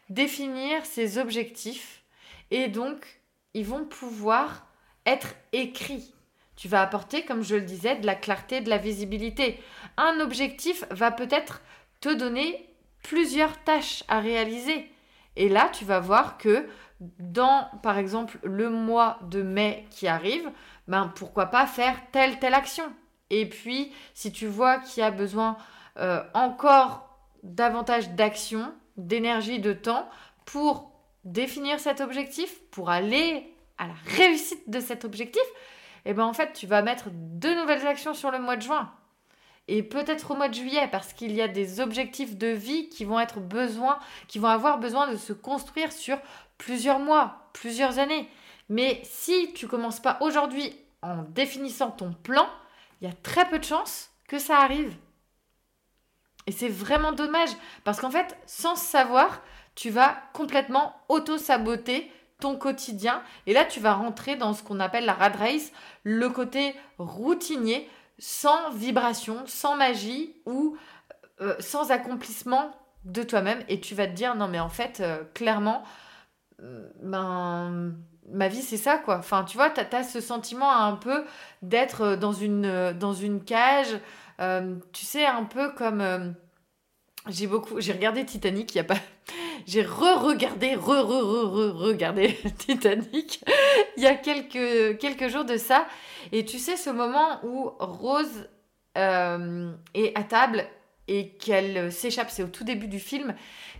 définir 0.08 0.84
ces 0.84 1.18
objectifs 1.18 2.02
et 2.50 2.66
donc 2.68 3.20
ils 3.54 3.66
vont 3.66 3.84
pouvoir 3.84 4.66
être 5.06 5.34
écrits. 5.52 6.12
Tu 6.58 6.66
vas 6.66 6.82
apporter, 6.82 7.24
comme 7.24 7.44
je 7.44 7.54
le 7.54 7.62
disais, 7.62 7.94
de 7.94 8.04
la 8.04 8.16
clarté, 8.16 8.60
de 8.60 8.68
la 8.68 8.78
visibilité. 8.78 9.62
Un 9.96 10.18
objectif 10.18 10.84
va 10.90 11.12
peut-être 11.12 11.62
te 12.00 12.12
donner 12.12 12.68
plusieurs 13.04 13.62
tâches 13.62 14.02
à 14.08 14.18
réaliser. 14.18 14.90
Et 15.36 15.48
là, 15.48 15.70
tu 15.72 15.84
vas 15.84 16.00
voir 16.00 16.36
que 16.36 16.66
dans, 17.20 17.68
par 17.84 17.96
exemple, 17.96 18.40
le 18.42 18.70
mois 18.70 19.20
de 19.22 19.40
mai 19.40 19.86
qui 19.90 20.08
arrive, 20.08 20.50
ben, 20.88 21.12
pourquoi 21.14 21.46
pas 21.46 21.64
faire 21.64 21.96
telle, 22.10 22.40
telle 22.40 22.54
action. 22.54 22.92
Et 23.30 23.48
puis, 23.48 23.92
si 24.12 24.32
tu 24.32 24.48
vois 24.48 24.78
qu'il 24.78 25.00
y 25.00 25.06
a 25.06 25.12
besoin 25.12 25.56
euh, 25.98 26.24
encore 26.34 27.08
davantage 27.44 28.10
d'action, 28.10 28.74
d'énergie, 28.96 29.60
de 29.60 29.72
temps 29.72 30.08
pour 30.44 30.90
définir 31.22 31.78
cet 31.78 32.00
objectif, 32.00 32.58
pour 32.72 32.90
aller 32.90 33.54
à 33.78 33.86
la 33.86 33.94
réussite 34.16 34.68
de 34.68 34.80
cet 34.80 35.04
objectif, 35.04 35.44
et 36.08 36.12
eh 36.12 36.14
ben 36.14 36.24
en 36.24 36.32
fait, 36.32 36.54
tu 36.54 36.66
vas 36.66 36.80
mettre 36.80 37.10
de 37.12 37.50
nouvelles 37.52 37.86
actions 37.86 38.14
sur 38.14 38.30
le 38.30 38.38
mois 38.38 38.56
de 38.56 38.62
juin 38.62 38.90
et 39.68 39.82
peut-être 39.82 40.30
au 40.30 40.36
mois 40.36 40.48
de 40.48 40.54
juillet 40.54 40.88
parce 40.90 41.12
qu'il 41.12 41.32
y 41.32 41.42
a 41.42 41.48
des 41.48 41.80
objectifs 41.80 42.38
de 42.38 42.46
vie 42.46 42.88
qui 42.88 43.04
vont 43.04 43.20
être 43.20 43.40
besoin, 43.40 43.98
qui 44.26 44.38
vont 44.38 44.48
avoir 44.48 44.78
besoin 44.78 45.12
de 45.12 45.16
se 45.16 45.34
construire 45.34 45.92
sur 45.92 46.18
plusieurs 46.56 46.98
mois, 46.98 47.50
plusieurs 47.52 47.98
années. 47.98 48.26
Mais 48.70 49.02
si 49.04 49.52
tu 49.52 49.68
commences 49.68 50.00
pas 50.00 50.16
aujourd'hui 50.22 50.74
en 51.02 51.24
définissant 51.24 51.90
ton 51.90 52.14
plan, 52.14 52.48
il 53.02 53.08
y 53.08 53.10
a 53.10 53.14
très 53.22 53.46
peu 53.46 53.58
de 53.58 53.64
chances 53.64 54.08
que 54.28 54.38
ça 54.38 54.60
arrive. 54.60 54.96
Et 56.46 56.52
c'est 56.52 56.70
vraiment 56.70 57.12
dommage 57.12 57.50
parce 57.84 58.00
qu'en 58.00 58.10
fait, 58.10 58.34
sans 58.46 58.76
savoir, 58.76 59.42
tu 59.74 59.90
vas 59.90 60.16
complètement 60.32 60.96
auto-saboter 61.10 62.10
ton 62.40 62.56
quotidien. 62.56 63.22
Et 63.46 63.52
là, 63.52 63.64
tu 63.64 63.80
vas 63.80 63.94
rentrer 63.94 64.36
dans 64.36 64.54
ce 64.54 64.62
qu'on 64.62 64.80
appelle 64.80 65.04
la 65.04 65.14
rat 65.14 65.28
race, 65.28 65.72
le 66.04 66.28
côté 66.28 66.74
routinier 66.98 67.88
sans 68.18 68.70
vibration, 68.70 69.44
sans 69.46 69.76
magie 69.76 70.34
ou 70.46 70.76
euh, 71.40 71.54
sans 71.60 71.90
accomplissement 71.90 72.72
de 73.04 73.22
toi-même. 73.22 73.62
Et 73.68 73.80
tu 73.80 73.94
vas 73.94 74.06
te 74.06 74.12
dire 74.12 74.34
non 74.34 74.48
mais 74.48 74.60
en 74.60 74.68
fait 74.68 75.00
euh, 75.00 75.22
clairement 75.34 75.84
euh, 76.60 76.88
ben 77.02 77.94
ma 78.30 78.48
vie 78.48 78.62
c'est 78.62 78.76
ça 78.76 78.98
quoi. 78.98 79.18
Enfin 79.18 79.44
tu 79.44 79.56
vois 79.56 79.70
tu 79.70 79.80
as, 79.80 80.02
ce 80.02 80.20
sentiment 80.20 80.70
un 80.70 80.94
peu 80.94 81.24
d'être 81.62 82.16
dans 82.16 82.32
une 82.32 82.92
dans 82.92 83.14
une 83.14 83.44
cage. 83.44 83.98
Tu 84.92 85.04
sais 85.04 85.26
un 85.26 85.44
peu 85.44 85.70
comme 85.70 86.34
j'ai 87.28 87.46
beaucoup 87.46 87.80
j'ai 87.80 87.92
regardé 87.92 88.24
Titanic 88.24 88.74
il 88.74 88.78
y 88.78 88.80
a 88.80 88.84
pas 88.84 88.98
j'ai 89.68 89.82
re-regardé 89.82 90.74
re-re-re-re-regardé 90.74 92.36
Titanic 92.58 93.44
il 93.96 94.02
y 94.02 94.06
a 94.06 94.14
quelques 94.14 94.98
quelques 94.98 95.28
jours 95.28 95.44
de 95.44 95.56
ça 95.56 95.86
et 96.32 96.44
tu 96.44 96.58
sais, 96.58 96.76
ce 96.76 96.90
moment 96.90 97.40
où 97.44 97.70
Rose 97.78 98.48
euh, 98.96 99.72
est 99.94 100.16
à 100.16 100.22
table 100.22 100.64
et 101.06 101.30
qu'elle 101.36 101.90
s'échappe, 101.90 102.30
c'est 102.30 102.42
au 102.42 102.48
tout 102.48 102.64
début 102.64 102.88
du 102.88 103.00
film, 103.00 103.34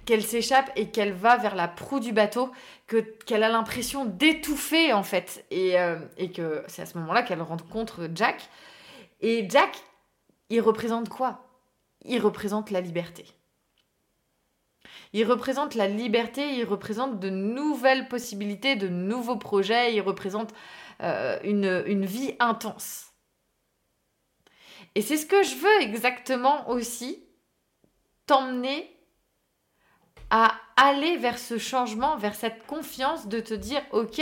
qu'elle 0.06 0.22
s'échappe 0.22 0.70
et 0.76 0.88
qu'elle 0.90 1.12
va 1.12 1.36
vers 1.36 1.54
la 1.54 1.68
proue 1.68 2.00
du 2.00 2.12
bateau, 2.12 2.50
que, 2.86 2.96
qu'elle 2.96 3.42
a 3.42 3.50
l'impression 3.50 4.06
d'étouffer 4.06 4.94
en 4.94 5.02
fait. 5.02 5.44
Et, 5.50 5.78
euh, 5.78 5.98
et 6.16 6.30
que 6.32 6.62
c'est 6.68 6.82
à 6.82 6.86
ce 6.86 6.96
moment-là 6.98 7.22
qu'elle 7.22 7.42
rencontre 7.42 8.08
Jack. 8.14 8.48
Et 9.20 9.46
Jack, 9.50 9.76
il 10.48 10.60
représente 10.60 11.10
quoi? 11.10 11.44
Il 12.04 12.20
représente 12.20 12.70
la 12.70 12.80
liberté. 12.80 13.26
Il 15.12 15.24
représente 15.24 15.74
la 15.74 15.88
liberté, 15.88 16.54
il 16.54 16.64
représente 16.64 17.18
de 17.18 17.30
nouvelles 17.30 18.08
possibilités, 18.08 18.76
de 18.76 18.88
nouveaux 18.88 19.36
projets, 19.36 19.94
il 19.94 20.00
représente 20.00 20.52
euh, 21.02 21.38
une, 21.44 22.04
vie 22.04 22.34
intense. 22.40 23.12
Et 24.94 25.02
c'est 25.02 25.16
ce 25.16 25.26
que 25.26 25.42
je 25.42 25.54
veux 25.54 25.82
exactement 25.82 26.68
aussi, 26.68 27.24
t'emmener 28.26 28.94
à 30.30 30.54
aller 30.76 31.16
vers 31.16 31.38
ce 31.38 31.56
changement, 31.56 32.16
vers 32.16 32.34
cette 32.34 32.66
confiance 32.66 33.28
de 33.28 33.40
te 33.40 33.54
dire, 33.54 33.80
ok, 33.92 34.20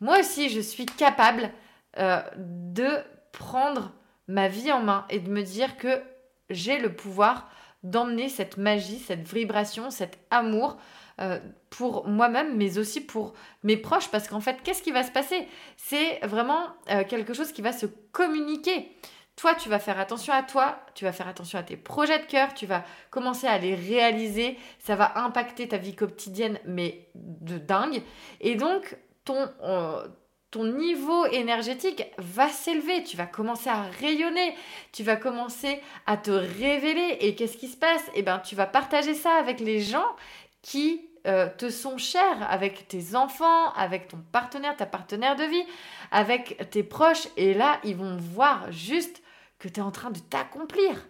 moi 0.00 0.18
aussi 0.18 0.48
je 0.48 0.60
suis 0.60 0.86
capable 0.86 1.52
euh, 1.98 2.22
de 2.36 2.88
prendre 3.32 3.92
ma 4.26 4.48
vie 4.48 4.72
en 4.72 4.80
main 4.80 5.06
et 5.10 5.20
de 5.20 5.30
me 5.30 5.42
dire 5.42 5.76
que 5.76 6.02
j'ai 6.50 6.78
le 6.78 6.94
pouvoir 6.94 7.50
d'emmener 7.82 8.28
cette 8.28 8.56
magie, 8.56 8.98
cette 8.98 9.26
vibration, 9.26 9.90
cet 9.90 10.18
amour 10.30 10.76
euh, 11.20 11.38
pour 11.70 12.06
moi-même, 12.06 12.56
mais 12.56 12.78
aussi 12.78 13.00
pour 13.00 13.34
mes 13.62 13.76
proches, 13.76 14.08
parce 14.08 14.28
qu'en 14.28 14.40
fait, 14.40 14.62
qu'est-ce 14.62 14.82
qui 14.82 14.92
va 14.92 15.02
se 15.02 15.10
passer? 15.10 15.48
C'est 15.76 16.20
vraiment 16.24 16.66
euh, 16.90 17.04
quelque 17.04 17.34
chose 17.34 17.52
qui 17.52 17.62
va 17.62 17.72
se 17.72 17.86
communiquer. 17.86 18.96
Toi, 19.34 19.54
tu 19.54 19.68
vas 19.68 19.78
faire 19.78 20.00
attention 20.00 20.32
à 20.32 20.42
toi, 20.42 20.80
tu 20.94 21.04
vas 21.04 21.12
faire 21.12 21.28
attention 21.28 21.58
à 21.58 21.62
tes 21.62 21.76
projets 21.76 22.18
de 22.18 22.24
cœur, 22.24 22.54
tu 22.54 22.66
vas 22.66 22.84
commencer 23.10 23.46
à 23.46 23.58
les 23.58 23.74
réaliser, 23.74 24.58
ça 24.80 24.96
va 24.96 25.18
impacter 25.18 25.68
ta 25.68 25.76
vie 25.76 25.94
quotidienne, 25.94 26.58
mais 26.64 27.08
de 27.14 27.58
dingue. 27.58 28.02
Et 28.40 28.56
donc, 28.56 28.96
ton, 29.24 29.48
euh, 29.62 30.06
ton 30.50 30.64
niveau 30.64 31.26
énergétique 31.26 32.04
va 32.16 32.48
s'élever, 32.48 33.04
tu 33.04 33.16
vas 33.16 33.26
commencer 33.26 33.68
à 33.68 33.82
rayonner, 33.82 34.54
tu 34.92 35.02
vas 35.02 35.16
commencer 35.16 35.80
à 36.06 36.16
te 36.16 36.30
révéler. 36.30 37.18
Et 37.20 37.34
qu'est-ce 37.34 37.58
qui 37.58 37.68
se 37.68 37.76
passe? 37.76 38.04
Eh 38.14 38.22
bien, 38.22 38.38
tu 38.38 38.54
vas 38.54 38.66
partager 38.66 39.14
ça 39.14 39.34
avec 39.34 39.60
les 39.60 39.80
gens 39.80 40.16
qui 40.62 41.02
euh, 41.26 41.48
te 41.58 41.68
sont 41.68 41.98
chers 41.98 42.50
avec 42.50 42.88
tes 42.88 43.14
enfants, 43.14 43.72
avec 43.74 44.08
ton 44.08 44.18
partenaire, 44.32 44.74
ta 44.76 44.86
partenaire 44.86 45.36
de 45.36 45.44
vie, 45.44 45.64
avec 46.10 46.70
tes 46.70 46.82
proches. 46.82 47.28
Et 47.36 47.52
là, 47.52 47.78
ils 47.84 47.96
vont 47.96 48.16
voir 48.16 48.72
juste 48.72 49.22
que 49.58 49.68
tu 49.68 49.80
es 49.80 49.82
en 49.82 49.90
train 49.90 50.10
de 50.10 50.18
t'accomplir. 50.18 51.06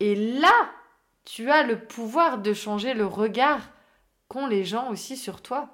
Et 0.00 0.14
là, 0.14 0.70
tu 1.24 1.50
as 1.50 1.62
le 1.62 1.78
pouvoir 1.78 2.38
de 2.38 2.52
changer 2.52 2.92
le 2.92 3.06
regard 3.06 3.60
qu'ont 4.28 4.46
les 4.46 4.64
gens 4.64 4.90
aussi 4.90 5.16
sur 5.16 5.40
toi. 5.40 5.70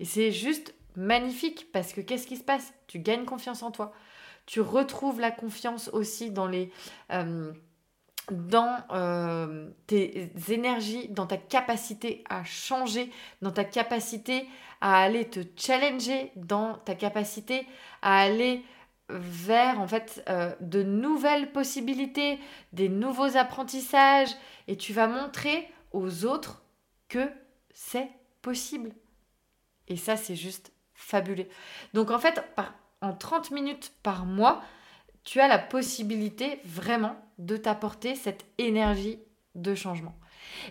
Et 0.00 0.04
c'est 0.04 0.32
juste 0.32 0.74
magnifique 0.96 1.70
parce 1.72 1.92
que 1.92 2.00
qu'est-ce 2.00 2.26
qui 2.26 2.36
se 2.36 2.44
passe? 2.44 2.72
Tu 2.86 2.98
gagnes 2.98 3.24
confiance 3.24 3.62
en 3.62 3.70
toi. 3.70 3.92
Tu 4.46 4.60
retrouves 4.60 5.20
la 5.20 5.30
confiance 5.30 5.88
aussi 5.92 6.30
dans 6.30 6.46
les... 6.46 6.70
Euh, 7.12 7.52
dans 8.30 8.78
euh, 8.90 9.70
tes 9.86 10.32
énergies, 10.48 11.08
dans 11.08 11.26
ta 11.26 11.36
capacité 11.36 12.24
à 12.28 12.42
changer, 12.44 13.12
dans 13.40 13.52
ta 13.52 13.64
capacité 13.64 14.48
à 14.80 15.00
aller 15.00 15.28
te 15.28 15.40
challenger, 15.56 16.32
dans 16.34 16.74
ta 16.74 16.94
capacité 16.94 17.66
à 18.02 18.18
aller 18.18 18.64
vers 19.08 19.80
en 19.80 19.86
fait 19.86 20.24
euh, 20.28 20.52
de 20.60 20.82
nouvelles 20.82 21.52
possibilités, 21.52 22.38
des 22.72 22.88
nouveaux 22.88 23.36
apprentissages 23.36 24.34
et 24.66 24.76
tu 24.76 24.92
vas 24.92 25.06
montrer 25.06 25.68
aux 25.92 26.24
autres 26.24 26.62
que 27.08 27.30
c'est 27.72 28.10
possible. 28.42 28.92
Et 29.88 29.96
ça 29.96 30.16
c'est 30.16 30.36
juste 30.36 30.72
fabuleux. 30.94 31.46
Donc 31.94 32.10
en 32.10 32.18
fait 32.18 32.42
en 33.00 33.12
30 33.12 33.50
minutes 33.50 33.92
par 34.02 34.24
mois, 34.24 34.62
tu 35.24 35.40
as 35.40 35.48
la 35.48 35.58
possibilité 35.58 36.60
vraiment 36.64 37.16
de 37.38 37.56
t'apporter 37.56 38.14
cette 38.14 38.44
énergie 38.58 39.18
de 39.54 39.74
changement. 39.74 40.14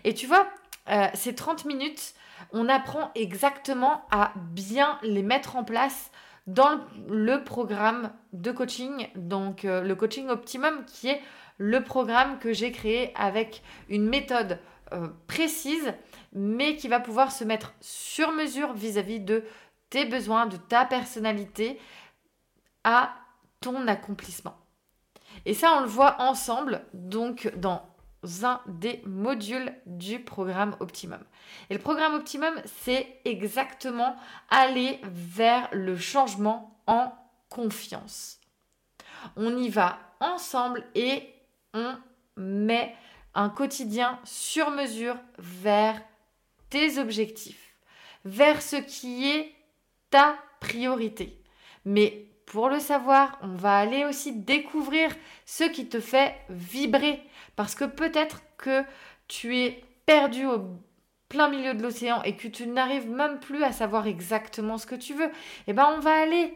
Et 0.04 0.14
tu 0.14 0.28
vois, 0.28 0.48
euh, 0.90 1.08
ces 1.14 1.36
30 1.36 1.66
minutes, 1.66 2.14
on 2.52 2.70
apprend 2.70 3.12
exactement 3.16 4.06
à 4.12 4.34
bien 4.36 4.98
les 5.04 5.24
mettre 5.24 5.56
en 5.56 5.64
place 5.64 6.12
dans 6.48 6.80
le 7.10 7.44
programme 7.44 8.12
de 8.34 8.52
coaching, 8.52 9.08
donc 9.16 9.66
euh, 9.66 9.82
le 9.82 9.96
coaching 9.96 10.30
optimum 10.30 10.86
qui 10.86 11.10
est 11.10 11.22
le 11.58 11.84
programme 11.84 12.38
que 12.38 12.54
j'ai 12.54 12.72
créé 12.72 13.12
avec 13.16 13.64
une 13.90 14.08
méthode 14.08 14.60
euh, 14.94 15.08
précise, 15.28 15.94
mais 16.34 16.76
qui 16.76 16.88
va 16.88 17.00
pouvoir 17.00 17.32
se 17.32 17.44
mettre 17.44 17.74
sur 17.82 18.32
mesure 18.32 18.74
vis-à-vis 18.74 19.20
de 19.20 19.44
tes 19.90 20.06
besoins, 20.06 20.46
de 20.46 20.58
ta 20.58 20.86
personnalité, 20.86 21.80
à 22.84 23.16
ton 23.62 23.88
accomplissement. 23.88 24.58
Et 25.46 25.54
ça, 25.54 25.76
on 25.78 25.82
le 25.82 25.88
voit 25.88 26.22
ensemble, 26.22 26.86
donc 26.94 27.52
dans 27.58 27.82
un 28.44 28.62
des 28.68 29.02
modules 29.06 29.74
du 29.86 30.20
programme 30.20 30.76
Optimum. 30.80 31.20
Et 31.70 31.74
le 31.74 31.80
programme 31.80 32.16
Optimum, 32.16 32.54
c'est 32.66 33.20
exactement 33.26 34.16
aller 34.50 35.00
vers 35.04 35.70
le 35.72 35.98
changement 35.98 36.80
en 36.88 37.12
confiance. 37.50 38.40
On 39.36 39.56
y 39.58 39.70
va 39.70 40.00
ensemble 40.20 40.84
et 40.96 41.34
on 41.74 41.96
met 42.38 42.96
un 43.36 43.50
quotidien 43.50 44.20
sur 44.24 44.72
mesure 44.72 45.18
vers 45.38 46.02
tes 46.70 46.98
objectifs, 46.98 47.76
vers 48.24 48.62
ce 48.62 48.78
qui 48.78 49.30
est 49.30 49.54
ta 50.10 50.38
priorité. 50.60 51.42
Mais 51.84 52.26
pour 52.46 52.70
le 52.70 52.80
savoir, 52.80 53.38
on 53.42 53.56
va 53.56 53.78
aller 53.78 54.06
aussi 54.06 54.34
découvrir 54.34 55.16
ce 55.46 55.64
qui 55.64 55.88
te 55.88 56.00
fait 56.00 56.36
vibrer. 56.50 57.22
Parce 57.56 57.76
que 57.76 57.86
peut-être 57.86 58.42
que 58.58 58.84
tu 59.28 59.58
es 59.58 59.84
perdu 60.06 60.46
au 60.46 60.62
plein 61.30 61.50
milieu 61.50 61.74
de 61.74 61.82
l'océan 61.82 62.22
et 62.24 62.36
que 62.36 62.48
tu 62.48 62.68
n'arrives 62.68 63.10
même 63.10 63.40
plus 63.40 63.64
à 63.64 63.72
savoir 63.72 64.08
exactement 64.08 64.78
ce 64.78 64.86
que 64.86 64.96
tu 64.96 65.14
veux. 65.14 65.32
Eh 65.68 65.74
bien, 65.74 65.88
on 65.96 66.00
va 66.00 66.14
aller 66.14 66.54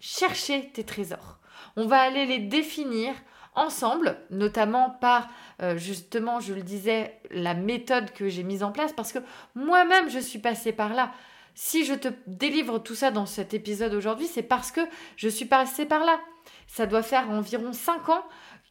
chercher 0.00 0.70
tes 0.70 0.84
trésors. 0.84 1.38
On 1.76 1.86
va 1.86 2.00
aller 2.00 2.26
les 2.26 2.38
définir 2.38 3.14
ensemble, 3.54 4.16
notamment 4.30 4.90
par, 4.90 5.28
euh, 5.62 5.76
justement, 5.76 6.40
je 6.40 6.54
le 6.54 6.62
disais, 6.62 7.20
la 7.30 7.54
méthode 7.54 8.12
que 8.12 8.28
j'ai 8.28 8.42
mise 8.42 8.62
en 8.62 8.72
place, 8.72 8.92
parce 8.92 9.12
que 9.12 9.18
moi-même, 9.54 10.08
je 10.08 10.18
suis 10.18 10.38
passée 10.38 10.72
par 10.72 10.94
là. 10.94 11.12
Si 11.54 11.84
je 11.84 11.94
te 11.94 12.08
délivre 12.26 12.78
tout 12.78 12.94
ça 12.94 13.10
dans 13.10 13.26
cet 13.26 13.52
épisode 13.52 13.92
aujourd'hui, 13.92 14.26
c'est 14.26 14.42
parce 14.42 14.72
que 14.72 14.80
je 15.16 15.28
suis 15.28 15.44
passée 15.44 15.84
par 15.84 16.04
là. 16.04 16.18
Ça 16.66 16.86
doit 16.86 17.02
faire 17.02 17.28
environ 17.30 17.72
5 17.72 18.08
ans 18.08 18.24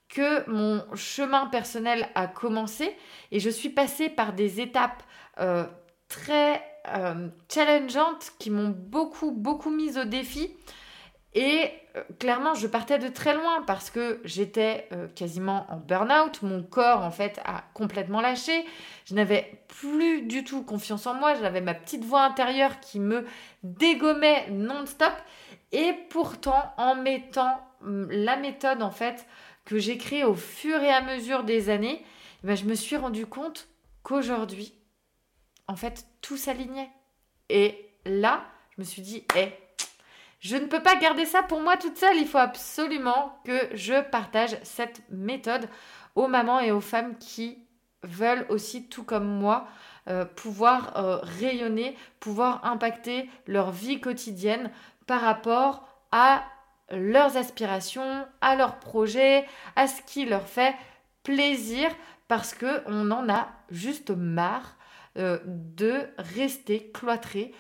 que 0.10 0.50
mon 0.50 0.84
chemin 0.96 1.46
personnel 1.46 2.10
a 2.16 2.28
commencé 2.28 2.96
et 3.32 3.40
je 3.40 3.50
suis 3.50 3.70
passée 3.70 4.10
par 4.10 4.34
des 4.34 4.60
étapes 4.60 5.04
euh, 5.40 5.66
très 6.10 6.62
euh, 6.90 7.30
challengeantes 7.54 8.32
qui 8.40 8.50
m'ont 8.50 8.76
beaucoup, 8.76 9.32
beaucoup 9.32 9.70
mise 9.70 9.98
au 9.98 10.06
défi. 10.06 10.52
Et 11.34 11.72
euh, 11.96 12.04
clairement, 12.20 12.54
je 12.54 12.68
partais 12.68 13.00
de 13.00 13.08
très 13.08 13.34
loin 13.34 13.64
parce 13.66 13.90
que 13.90 14.20
j'étais 14.26 14.88
euh, 14.92 15.08
quasiment 15.08 15.66
en 15.70 15.78
burn-out. 15.78 16.42
Mon 16.42 16.62
corps, 16.64 17.02
en 17.02 17.12
fait, 17.12 17.40
a 17.46 17.64
complètement 17.74 18.22
lâché. 18.22 18.66
Je 19.06 19.16
n'avais 19.16 19.64
plus 19.68 20.24
du 20.24 20.44
tout 20.44 20.64
confiance 20.64 21.08
en 21.08 21.14
moi. 21.14 21.36
J'avais 21.36 21.62
ma 21.62 21.74
petite 21.74 22.04
voix 22.04 22.24
intérieure 22.24 22.80
qui 22.82 23.00
me 23.00 23.26
dégommait 23.64 24.50
non-stop. 24.50 25.14
Et 25.72 25.94
pourtant, 26.10 26.74
en 26.78 26.96
mettant 26.96 27.62
hum, 27.82 28.10
la 28.12 28.36
méthode, 28.36 28.84
en 28.84 28.92
fait, 28.92 29.26
que 29.64 29.78
j'ai 29.78 29.98
créée 29.98 30.26
au 30.26 30.36
fur 30.36 30.82
et 30.82 30.92
à 30.92 31.02
mesure 31.02 31.44
des 31.44 31.70
années, 31.70 32.04
eh 32.44 32.48
ben, 32.48 32.56
je 32.56 32.66
me 32.66 32.76
suis 32.76 32.98
rendu 32.98 33.26
compte 33.26 33.70
qu'aujourd'hui, 34.04 34.74
en 35.68 35.76
fait, 35.78 36.06
tout 36.22 36.36
s'alignait. 36.36 36.90
Et 37.48 37.90
là, 38.06 38.44
je 38.76 38.82
me 38.82 38.86
suis 38.86 39.02
dit, 39.02 39.26
hé, 39.36 39.54
je 40.41 40.57
ne 40.57 40.65
peux 40.65 40.81
pas 40.81 40.95
garder 40.95 41.25
ça 41.25 41.43
pour 41.43 41.62
moi 41.62 41.77
toute 41.77 41.98
seule. 41.98 42.17
Il 42.17 42.27
faut 42.27 42.39
absolument 42.39 43.39
que 43.45 43.69
je 43.74 44.01
partage 44.01 44.57
cette 44.63 45.03
méthode 45.12 45.69
aux 46.15 46.27
mamans 46.27 46.60
et 46.60 46.71
aux 46.71 46.81
femmes 46.81 47.15
qui 47.19 47.60
veulent 48.03 48.48
aussi, 48.50 48.89
tout 48.89 49.03
comme 49.03 49.27
moi, 49.27 49.67
euh, 50.10 50.25
pouvoir 50.25 50.98
euh, 50.98 51.19
rayonner, 51.21 51.95
pouvoir 52.19 52.65
impacter 52.65 53.29
leur 53.45 53.69
vie 53.71 54.01
quotidienne 54.01 54.71
par 55.06 55.21
rapport 55.21 55.88
à 56.12 56.43
leurs 56.89 57.38
aspirations, 57.38 58.25
à 58.41 58.56
leurs 58.56 58.80
projets, 58.80 59.45
à 59.75 59.86
ce 59.86 60.01
qui 60.01 60.25
leur 60.25 60.47
fait 60.47 60.73
plaisir, 61.21 61.88
parce 62.27 62.56
que 62.56 62.82
on 62.88 63.12
en 63.12 63.30
a 63.30 63.47
juste 63.69 64.10
marre 64.10 64.75
euh, 65.19 65.38
de 65.45 66.10
rester 66.17 66.89
cloîtré 66.91 67.54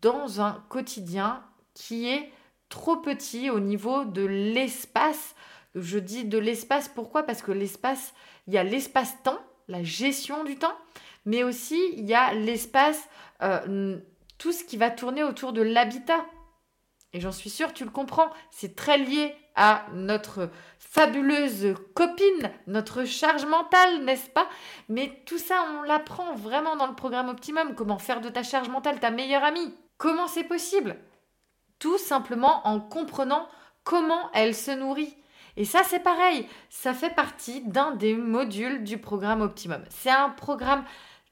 dans 0.00 0.40
un 0.40 0.62
quotidien 0.68 1.42
qui 1.74 2.08
est 2.08 2.30
trop 2.68 2.96
petit 2.96 3.50
au 3.50 3.60
niveau 3.60 4.04
de 4.04 4.24
l'espace. 4.24 5.34
Je 5.74 5.98
dis 5.98 6.24
de 6.24 6.38
l'espace, 6.38 6.88
pourquoi? 6.88 7.24
Parce 7.24 7.42
que 7.42 7.52
l'espace, 7.52 8.14
il 8.46 8.54
y 8.54 8.58
a 8.58 8.64
l'espace-temps, 8.64 9.38
la 9.68 9.82
gestion 9.82 10.44
du 10.44 10.56
temps, 10.56 10.76
mais 11.24 11.42
aussi 11.44 11.80
il 11.96 12.08
y 12.08 12.14
a 12.14 12.32
l'espace, 12.32 13.08
euh, 13.42 13.98
tout 14.38 14.52
ce 14.52 14.64
qui 14.64 14.76
va 14.76 14.90
tourner 14.90 15.22
autour 15.22 15.52
de 15.52 15.62
l'habitat. 15.62 16.24
Et 17.12 17.20
j'en 17.20 17.32
suis 17.32 17.50
sûre, 17.50 17.72
tu 17.72 17.84
le 17.84 17.90
comprends, 17.90 18.30
c'est 18.50 18.76
très 18.76 18.98
lié 18.98 19.34
à 19.56 19.84
notre 19.92 20.48
fabuleuse 20.78 21.74
copine, 21.94 22.50
notre 22.66 23.04
charge 23.04 23.44
mentale, 23.46 24.04
n'est-ce 24.04 24.30
pas? 24.30 24.48
Mais 24.88 25.20
tout 25.26 25.38
ça, 25.38 25.64
on 25.76 25.82
l'apprend 25.82 26.34
vraiment 26.34 26.76
dans 26.76 26.86
le 26.86 26.94
programme 26.94 27.28
Optimum, 27.28 27.74
comment 27.74 27.98
faire 27.98 28.20
de 28.20 28.28
ta 28.28 28.42
charge 28.42 28.68
mentale 28.68 29.00
ta 29.00 29.10
meilleure 29.10 29.44
amie. 29.44 29.74
Comment 29.98 30.28
c'est 30.28 30.44
possible? 30.44 30.96
Tout 31.80 31.98
simplement 31.98 32.64
en 32.68 32.78
comprenant 32.78 33.48
comment 33.82 34.30
elle 34.32 34.54
se 34.54 34.70
nourrit. 34.70 35.16
Et 35.56 35.64
ça, 35.64 35.82
c'est 35.82 36.00
pareil, 36.00 36.46
ça 36.68 36.94
fait 36.94 37.14
partie 37.14 37.62
d'un 37.62 37.90
des 37.90 38.14
modules 38.14 38.84
du 38.84 38.98
programme 38.98 39.40
Optimum. 39.40 39.82
C'est 39.90 40.10
un 40.10 40.30
programme 40.30 40.84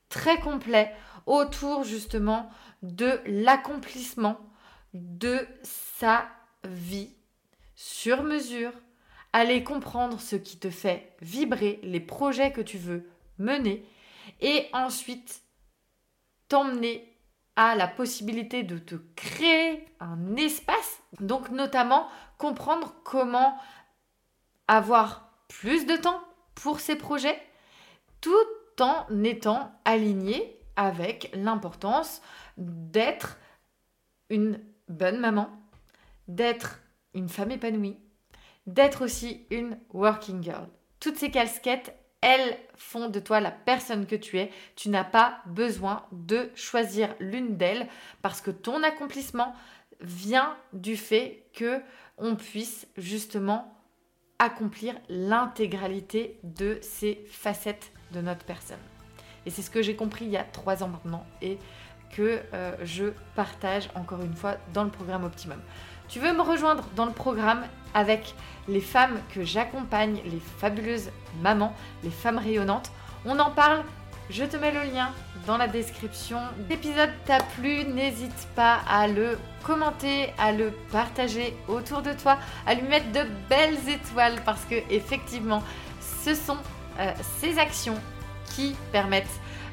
très 0.08 0.40
complet 0.40 0.92
autour 1.26 1.84
justement 1.84 2.50
de 2.82 3.20
l'accomplissement 3.26 4.40
de 4.94 5.46
sa 5.62 6.26
vie 6.64 7.14
sur 7.76 8.22
mesure, 8.22 8.72
aller 9.32 9.62
comprendre 9.62 10.20
ce 10.20 10.37
qui 10.37 10.58
te 10.58 10.70
fait 10.70 11.14
vibrer, 11.20 11.78
les 11.82 12.00
projets 12.00 12.50
que 12.50 12.61
tu 12.61 12.78
veux 12.78 13.08
mener, 13.38 13.84
et 14.40 14.66
ensuite 14.72 15.42
t'emmener 16.48 17.08
la 17.59 17.88
possibilité 17.88 18.62
de 18.62 18.79
te 18.79 18.94
créer 19.16 19.85
un 19.99 20.37
espace, 20.37 21.03
donc 21.21 21.51
notamment 21.51 22.09
comprendre 22.38 22.94
comment 23.03 23.59
avoir 24.68 25.33
plus 25.49 25.85
de 25.85 25.97
temps 25.97 26.23
pour 26.55 26.79
ces 26.79 26.94
projets 26.97 27.40
tout 28.21 28.33
en 28.81 29.07
étant 29.25 29.73
aligné 29.85 30.57
avec 30.77 31.31
l'importance 31.35 32.23
d'être 32.57 33.38
une 34.31 34.61
bonne 34.88 35.18
maman, 35.18 35.51
d'être 36.29 36.81
une 37.14 37.29
femme 37.29 37.51
épanouie, 37.51 37.97
d'être 38.66 39.05
aussi 39.05 39.47
une 39.51 39.79
working 39.92 40.42
girl. 40.42 40.68
Toutes 41.01 41.16
ces 41.16 41.33
casquettes, 41.33 41.97
elles 42.20 42.59
font 42.76 43.09
de 43.09 43.20
toi 43.20 43.40
la 43.40 43.50
personne 43.50 44.07
que 44.07 44.16
tu 44.16 44.38
es. 44.38 44.50
Tu 44.76 44.88
n'as 44.88 45.04
pas 45.04 45.40
besoin 45.46 46.04
de 46.12 46.50
choisir 46.54 47.14
l'une 47.20 47.57
d'elles 47.57 47.87
parce 48.22 48.40
que 48.40 48.50
ton 48.50 48.83
accomplissement 48.83 49.54
vient 50.00 50.57
du 50.72 50.96
fait 50.96 51.44
que 51.54 51.81
on 52.16 52.37
puisse 52.37 52.87
justement 52.96 53.74
accomplir 54.38 54.94
l'intégralité 55.09 56.38
de 56.42 56.78
ces 56.83 57.24
facettes 57.28 57.92
de 58.12 58.20
notre 58.20 58.44
personne. 58.44 58.78
Et 59.46 59.50
c'est 59.50 59.62
ce 59.62 59.70
que 59.70 59.83
j'ai 59.83 59.96
compris 59.96 60.26
il 60.26 60.31
y 60.31 60.37
a 60.37 60.44
trois 60.44 60.83
ans 60.83 60.88
maintenant 60.88 61.26
et 61.42 61.59
que 62.12 62.40
euh, 62.54 62.76
je 62.83 63.07
partage 63.35 63.88
encore 63.94 64.22
une 64.22 64.35
fois 64.35 64.57
dans 64.72 64.85
le 64.85 64.90
programme 64.90 65.24
Optimum. 65.24 65.61
Tu 66.09 66.21
veux 66.21 66.33
me 66.33 66.40
rejoindre 66.40 66.85
dans 66.97 67.05
le 67.05 67.12
programme 67.12 67.64
avec 67.92 68.35
les 68.66 68.81
femmes 68.81 69.18
que 69.35 69.44
j'accompagne, 69.44 70.21
les 70.25 70.40
fabuleuses 70.59 71.11
mamans, 71.42 71.75
les 72.03 72.11
femmes 72.11 72.38
rayonnantes. 72.38 72.90
On 73.27 73.38
en 73.38 73.51
parle, 73.51 73.83
je 74.31 74.44
te 74.44 74.57
mets 74.57 74.73
le 74.73 74.90
lien 74.92 75.11
dans 75.47 75.59
la 75.59 75.68
description. 75.68 76.38
L'épisode 76.71 77.11
t'a 77.27 77.40
plu, 77.40 77.85
n'hésite 77.85 78.49
pas 78.55 78.81
à 78.88 79.07
le 79.07 79.38
commenter, 79.62 80.33
à 80.38 80.53
le 80.53 80.71
partager 80.92 81.55
autour 81.68 82.01
de 82.01 82.12
toi, 82.12 82.38
à 82.66 82.75
lui 82.75 82.88
mettre 82.88 83.12
de 83.12 83.27
belles 83.51 83.88
étoiles 83.88 84.40
parce 84.47 84.64
que 84.64 84.77
effectivement, 84.90 85.62
ce 86.25 86.35
sont 86.35 86.59
euh, 87.01 87.12
ces 87.38 87.59
actions 87.59 87.99
qui 88.55 88.75
permettent 88.92 89.27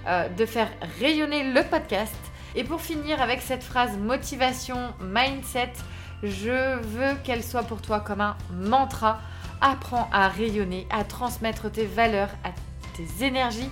euh, 0.07 0.27
de 0.29 0.45
faire 0.45 0.69
rayonner 0.99 1.51
le 1.51 1.63
podcast. 1.63 2.15
Et 2.55 2.63
pour 2.63 2.81
finir 2.81 3.21
avec 3.21 3.41
cette 3.41 3.63
phrase 3.63 3.97
motivation, 3.97 4.93
mindset, 5.01 5.73
je 6.23 6.79
veux 6.79 7.15
qu'elle 7.23 7.43
soit 7.43 7.63
pour 7.63 7.81
toi 7.81 7.99
comme 7.99 8.21
un 8.21 8.35
mantra. 8.51 9.19
Apprends 9.61 10.09
à 10.11 10.27
rayonner, 10.27 10.87
à 10.89 11.03
transmettre 11.03 11.71
tes 11.71 11.85
valeurs, 11.85 12.29
à 12.43 12.49
tes 12.95 13.25
énergies, 13.25 13.69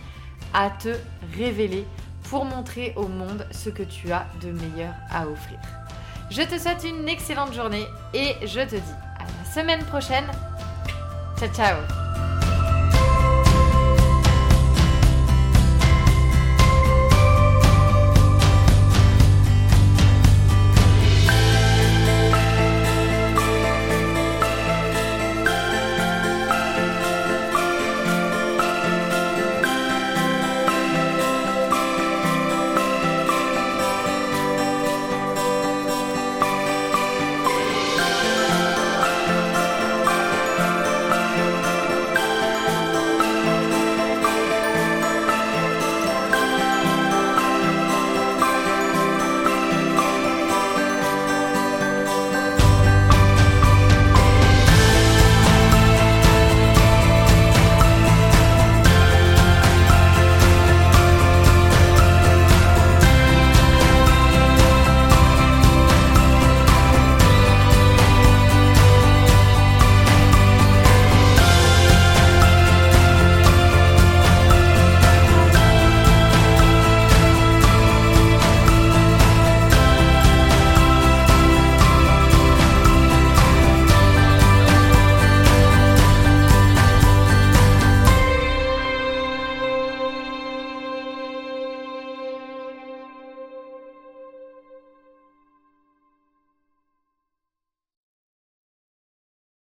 à 0.53 0.69
te 0.69 0.95
révéler 1.37 1.85
pour 2.29 2.45
montrer 2.45 2.93
au 2.95 3.07
monde 3.07 3.45
ce 3.51 3.69
que 3.69 3.83
tu 3.83 4.11
as 4.11 4.25
de 4.41 4.51
meilleur 4.51 4.93
à 5.11 5.27
offrir. 5.27 5.59
Je 6.29 6.41
te 6.41 6.57
souhaite 6.57 6.83
une 6.83 7.07
excellente 7.07 7.53
journée 7.53 7.85
et 8.13 8.35
je 8.45 8.61
te 8.61 8.75
dis 8.75 8.95
à 9.19 9.23
la 9.23 9.51
semaine 9.51 9.83
prochaine. 9.85 10.25
Ciao 11.37 11.49
ciao 11.53 12.02